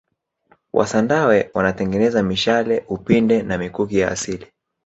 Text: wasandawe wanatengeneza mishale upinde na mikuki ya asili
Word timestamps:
wasandawe 0.73 1.37
wanatengeneza 1.55 2.23
mishale 2.23 2.85
upinde 2.89 3.41
na 3.41 3.57
mikuki 3.57 3.99
ya 3.99 4.11
asili 4.11 4.47